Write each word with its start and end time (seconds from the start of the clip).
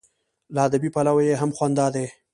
له 0.53 0.59
ادبي 0.67 0.89
پلوه 0.95 1.21
یې 1.27 1.33
هم 1.41 1.51
خوند 1.55 1.75
دا 1.79 1.87
دی. 1.95 2.07